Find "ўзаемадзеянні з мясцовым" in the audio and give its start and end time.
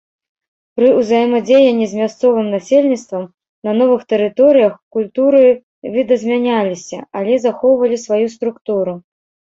0.99-2.47